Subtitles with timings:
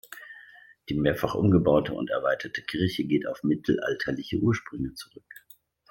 [0.89, 5.45] Die mehrfach umgebaute und erweiterte Kirche geht auf mittelalterliche Ursprünge zurück.